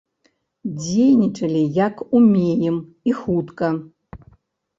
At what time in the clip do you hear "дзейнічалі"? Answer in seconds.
0.77-1.61